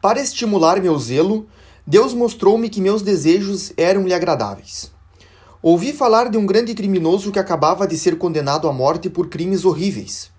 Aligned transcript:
Para 0.00 0.18
estimular 0.18 0.80
meu 0.80 0.98
zelo, 0.98 1.46
Deus 1.86 2.14
mostrou-me 2.14 2.70
que 2.70 2.80
meus 2.80 3.02
desejos 3.02 3.70
eram-lhe 3.76 4.14
agradáveis. 4.14 4.90
Ouvi 5.62 5.92
falar 5.92 6.30
de 6.30 6.38
um 6.38 6.46
grande 6.46 6.72
criminoso 6.72 7.30
que 7.30 7.38
acabava 7.38 7.86
de 7.86 7.98
ser 7.98 8.16
condenado 8.16 8.66
à 8.66 8.72
morte 8.72 9.10
por 9.10 9.28
crimes 9.28 9.66
horríveis. 9.66 10.30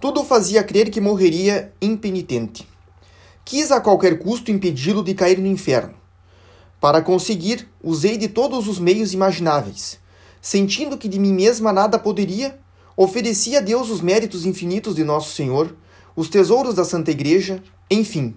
Tudo 0.00 0.24
fazia 0.24 0.64
crer 0.64 0.88
que 0.88 0.98
morreria 0.98 1.74
impenitente. 1.80 2.66
Quis 3.44 3.70
a 3.70 3.82
qualquer 3.82 4.18
custo 4.18 4.50
impedi-lo 4.50 5.04
de 5.04 5.12
cair 5.12 5.38
no 5.38 5.46
inferno. 5.46 5.94
Para 6.80 7.02
conseguir, 7.02 7.68
usei 7.82 8.16
de 8.16 8.28
todos 8.28 8.66
os 8.66 8.78
meios 8.78 9.12
imagináveis. 9.12 9.98
Sentindo 10.40 10.96
que 10.96 11.08
de 11.08 11.18
mim 11.18 11.34
mesma 11.34 11.70
nada 11.70 11.98
poderia, 11.98 12.58
ofereci 12.96 13.56
a 13.56 13.60
Deus 13.60 13.90
os 13.90 14.00
méritos 14.00 14.46
infinitos 14.46 14.94
de 14.94 15.04
Nosso 15.04 15.34
Senhor, 15.34 15.76
os 16.14 16.30
tesouros 16.30 16.74
da 16.74 16.84
Santa 16.84 17.10
Igreja, 17.10 17.62
enfim, 17.90 18.34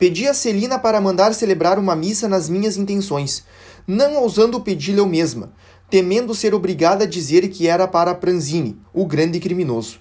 Pedi 0.00 0.26
a 0.26 0.32
Celina 0.32 0.78
para 0.78 0.98
mandar 0.98 1.34
celebrar 1.34 1.78
uma 1.78 1.94
missa 1.94 2.26
nas 2.26 2.48
minhas 2.48 2.78
intenções, 2.78 3.44
não 3.86 4.16
ousando 4.16 4.58
pedi-lhe 4.58 4.98
eu 4.98 5.04
mesma, 5.04 5.52
temendo 5.90 6.34
ser 6.34 6.54
obrigada 6.54 7.04
a 7.04 7.06
dizer 7.06 7.46
que 7.50 7.68
era 7.68 7.86
para 7.86 8.14
Pranzini, 8.14 8.80
o 8.94 9.04
grande 9.04 9.38
criminoso. 9.38 9.98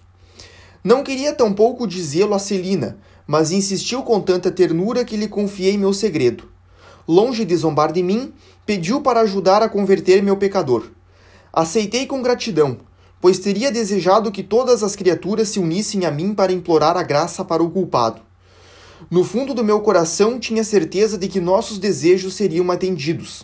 Não 0.82 1.04
queria 1.04 1.34
tampouco 1.34 1.86
dizê-lo 1.86 2.34
a 2.34 2.40
Celina, 2.40 2.98
mas 3.28 3.52
insistiu 3.52 4.02
com 4.02 4.22
tanta 4.22 4.50
ternura 4.50 5.04
que 5.04 5.18
lhe 5.18 5.28
confiei 5.28 5.78
meu 5.78 5.92
segredo. 5.92 6.46
Longe 7.06 7.44
de 7.44 7.58
zombar 7.58 7.92
de 7.92 8.02
mim, 8.02 8.32
pediu 8.66 9.02
para 9.02 9.20
ajudar 9.20 9.62
a 9.62 9.68
converter 9.68 10.24
meu 10.24 10.38
pecador. 10.38 10.92
Aceitei 11.52 12.06
com 12.06 12.22
gratidão, 12.22 12.78
pois 13.20 13.38
teria 13.38 13.70
desejado 13.70 14.32
que 14.32 14.44
todas 14.44 14.82
as 14.82 14.96
criaturas 14.96 15.50
se 15.50 15.60
unissem 15.60 16.06
a 16.06 16.12
mim 16.12 16.34
para 16.34 16.54
implorar 16.54 16.96
a 16.96 17.04
graça 17.04 17.44
para 17.44 17.62
o 17.62 17.70
culpado. 17.70 18.29
No 19.12 19.24
fundo 19.24 19.56
do 19.56 19.64
meu 19.64 19.82
coração 19.82 20.40
tinha 20.40 20.64
certeza 20.64 21.18
de 21.18 21.28
que 21.28 21.40
nossos 21.40 21.80
desejos 21.80 22.36
seriam 22.36 22.70
atendidos. 22.70 23.44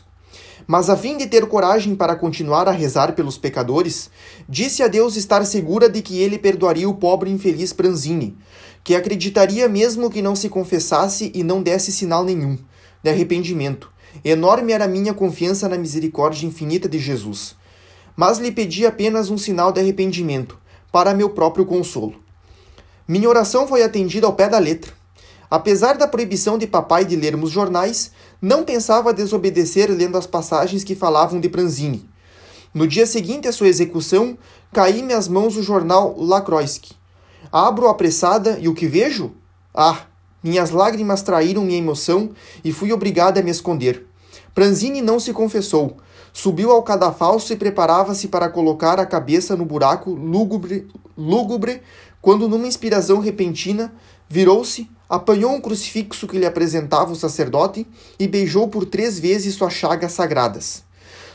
Mas 0.67 0.91
a 0.91 0.95
fim 0.95 1.17
de 1.17 1.25
ter 1.25 1.45
coragem 1.47 1.95
para 1.95 2.15
continuar 2.15 2.67
a 2.67 2.71
rezar 2.71 3.13
pelos 3.13 3.37
pecadores, 3.37 4.11
disse 4.47 4.83
a 4.83 4.87
Deus 4.87 5.15
estar 5.15 5.43
segura 5.43 5.89
de 5.89 6.03
que 6.03 6.19
ele 6.19 6.37
perdoaria 6.37 6.87
o 6.87 6.93
pobre 6.93 7.31
infeliz 7.31 7.73
Pranzini, 7.73 8.37
que 8.83 8.95
acreditaria 8.95 9.67
mesmo 9.67 10.11
que 10.11 10.21
não 10.21 10.35
se 10.35 10.49
confessasse 10.49 11.31
e 11.33 11.43
não 11.43 11.63
desse 11.63 11.91
sinal 11.91 12.23
nenhum 12.23 12.57
de 13.03 13.09
arrependimento. 13.09 13.91
Enorme 14.23 14.71
era 14.71 14.87
minha 14.87 15.13
confiança 15.13 15.67
na 15.67 15.77
misericórdia 15.77 16.47
infinita 16.47 16.87
de 16.87 16.99
Jesus. 16.99 17.55
Mas 18.15 18.37
lhe 18.37 18.51
pedi 18.51 18.85
apenas 18.85 19.29
um 19.29 19.37
sinal 19.37 19.71
de 19.71 19.79
arrependimento, 19.79 20.57
para 20.91 21.13
meu 21.13 21.31
próprio 21.31 21.65
consolo. 21.65 22.15
Minha 23.07 23.29
oração 23.29 23.67
foi 23.67 23.83
atendida 23.83 24.25
ao 24.25 24.33
pé 24.33 24.47
da 24.47 24.57
letra. 24.57 24.93
Apesar 25.49 25.97
da 25.97 26.07
proibição 26.07 26.57
de 26.57 26.65
papai 26.65 27.05
de 27.05 27.15
lermos 27.15 27.51
jornais, 27.51 28.11
não 28.41 28.63
pensava 28.63 29.13
desobedecer 29.13 29.91
lendo 29.91 30.17
as 30.17 30.25
passagens 30.25 30.83
que 30.83 30.95
falavam 30.95 31.39
de 31.39 31.49
Pranzini. 31.49 32.09
No 32.73 32.87
dia 32.87 33.05
seguinte 33.05 33.47
à 33.47 33.51
sua 33.51 33.67
execução, 33.67 34.37
caí-me 34.73 35.13
às 35.13 35.27
mãos 35.27 35.55
o 35.55 35.63
jornal 35.63 36.15
Lacroix. 36.17 36.81
Abro 37.51 37.87
apressada 37.87 38.57
e 38.59 38.67
o 38.67 38.73
que 38.73 38.87
vejo? 38.87 39.31
Ah, 39.73 40.07
minhas 40.43 40.71
lágrimas 40.71 41.21
traíram 41.21 41.63
minha 41.63 41.79
emoção 41.79 42.31
e 42.63 42.71
fui 42.71 42.91
obrigada 42.91 43.39
a 43.39 43.43
me 43.43 43.51
esconder. 43.51 44.05
Pranzini 44.53 45.01
não 45.01 45.19
se 45.19 45.31
confessou. 45.31 45.97
Subiu 46.33 46.71
ao 46.71 46.83
cadafalso 46.83 47.53
e 47.53 47.55
preparava-se 47.55 48.27
para 48.27 48.49
colocar 48.49 48.99
a 48.99 49.05
cabeça 49.05 49.55
no 49.55 49.65
buraco 49.65 50.11
lúgubre, 50.11 50.87
lúgubre 51.17 51.81
quando, 52.21 52.49
numa 52.49 52.67
inspiração 52.67 53.19
repentina, 53.19 53.93
virou-se, 54.27 54.89
apanhou 55.09 55.53
um 55.53 55.61
crucifixo 55.61 56.27
que 56.27 56.37
lhe 56.37 56.45
apresentava 56.45 57.11
o 57.11 57.15
sacerdote 57.15 57.85
e 58.19 58.27
beijou 58.27 58.67
por 58.67 58.85
três 58.85 59.19
vezes 59.19 59.55
suas 59.55 59.73
chagas 59.73 60.11
sagradas. 60.11 60.83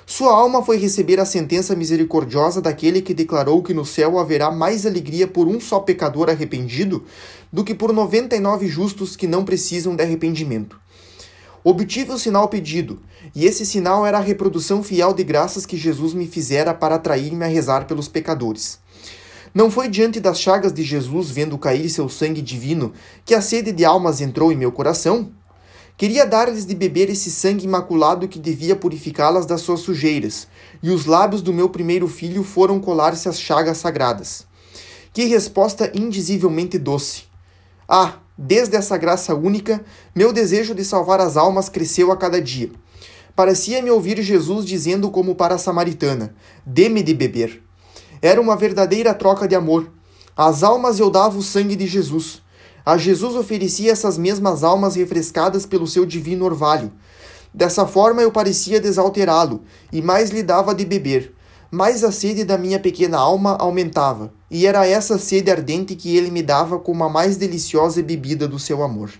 Sua 0.06 0.32
alma 0.32 0.60
foi 0.64 0.76
receber 0.76 1.20
a 1.20 1.24
sentença 1.24 1.76
misericordiosa 1.76 2.60
daquele 2.60 3.00
que 3.00 3.14
declarou 3.14 3.62
que 3.62 3.72
no 3.72 3.84
céu 3.84 4.18
haverá 4.18 4.50
mais 4.50 4.84
alegria 4.84 5.28
por 5.28 5.46
um 5.46 5.60
só 5.60 5.78
pecador 5.78 6.28
arrependido 6.28 7.04
do 7.52 7.62
que 7.62 7.74
por 7.74 7.92
noventa 7.92 8.34
e 8.34 8.40
nove 8.40 8.66
justos 8.66 9.14
que 9.14 9.28
não 9.28 9.44
precisam 9.44 9.94
de 9.94 10.02
arrependimento. 10.02 10.80
Obtive 11.62 12.10
o 12.10 12.18
sinal 12.18 12.48
pedido, 12.48 12.98
e 13.34 13.44
esse 13.44 13.64
sinal 13.64 14.04
era 14.04 14.18
a 14.18 14.20
reprodução 14.20 14.82
fiel 14.82 15.14
de 15.14 15.22
graças 15.22 15.64
que 15.64 15.76
Jesus 15.76 16.12
me 16.12 16.26
fizera 16.26 16.74
para 16.74 16.96
atrair-me 16.96 17.44
a 17.44 17.48
rezar 17.48 17.86
pelos 17.86 18.08
pecadores. 18.08 18.80
Não 19.52 19.68
foi 19.68 19.88
diante 19.88 20.20
das 20.20 20.40
chagas 20.40 20.72
de 20.72 20.84
Jesus, 20.84 21.30
vendo 21.30 21.58
cair 21.58 21.88
seu 21.90 22.08
sangue 22.08 22.40
divino, 22.40 22.92
que 23.24 23.34
a 23.34 23.40
sede 23.40 23.72
de 23.72 23.84
almas 23.84 24.20
entrou 24.20 24.52
em 24.52 24.56
meu 24.56 24.70
coração? 24.70 25.32
Queria 25.96 26.24
dar-lhes 26.24 26.64
de 26.64 26.74
beber 26.74 27.10
esse 27.10 27.30
sangue 27.30 27.64
imaculado 27.64 28.28
que 28.28 28.38
devia 28.38 28.76
purificá-las 28.76 29.46
das 29.46 29.60
suas 29.60 29.80
sujeiras, 29.80 30.46
e 30.80 30.88
os 30.88 31.04
lábios 31.04 31.42
do 31.42 31.52
meu 31.52 31.68
primeiro 31.68 32.06
filho 32.06 32.44
foram 32.44 32.80
colar-se 32.80 33.28
às 33.28 33.40
chagas 33.40 33.78
sagradas. 33.78 34.46
Que 35.12 35.24
resposta 35.24 35.90
indizivelmente 35.94 36.78
doce! 36.78 37.24
Ah, 37.88 38.18
desde 38.38 38.76
essa 38.76 38.96
graça 38.96 39.34
única, 39.34 39.84
meu 40.14 40.32
desejo 40.32 40.76
de 40.76 40.84
salvar 40.84 41.20
as 41.20 41.36
almas 41.36 41.68
cresceu 41.68 42.12
a 42.12 42.16
cada 42.16 42.40
dia. 42.40 42.70
Parecia-me 43.34 43.90
ouvir 43.90 44.22
Jesus 44.22 44.64
dizendo 44.64 45.10
como 45.10 45.34
para 45.34 45.56
a 45.56 45.58
samaritana: 45.58 46.34
Dê-me 46.64 47.02
de 47.02 47.14
beber. 47.14 47.69
Era 48.22 48.40
uma 48.40 48.56
verdadeira 48.56 49.14
troca 49.14 49.48
de 49.48 49.54
amor. 49.54 49.90
Às 50.36 50.62
almas 50.62 51.00
eu 51.00 51.10
dava 51.10 51.38
o 51.38 51.42
sangue 51.42 51.74
de 51.74 51.86
Jesus. 51.86 52.42
A 52.84 52.98
Jesus 52.98 53.34
oferecia 53.34 53.92
essas 53.92 54.18
mesmas 54.18 54.62
almas 54.62 54.94
refrescadas 54.94 55.64
pelo 55.64 55.86
seu 55.86 56.04
divino 56.04 56.44
orvalho. 56.44 56.92
Dessa 57.52 57.86
forma 57.86 58.20
eu 58.20 58.30
parecia 58.30 58.80
desalterá-lo, 58.80 59.62
e 59.92 60.02
mais 60.02 60.30
lhe 60.30 60.42
dava 60.42 60.74
de 60.74 60.84
beber. 60.84 61.34
Mais 61.70 62.04
a 62.04 62.12
sede 62.12 62.44
da 62.44 62.58
minha 62.58 62.78
pequena 62.78 63.18
alma 63.18 63.56
aumentava, 63.58 64.32
e 64.50 64.66
era 64.66 64.86
essa 64.86 65.18
sede 65.18 65.50
ardente 65.50 65.94
que 65.94 66.16
ele 66.16 66.30
me 66.30 66.42
dava 66.42 66.78
como 66.78 67.04
a 67.04 67.08
mais 67.08 67.36
deliciosa 67.36 68.02
bebida 68.02 68.46
do 68.46 68.58
seu 68.58 68.82
amor. 68.82 69.10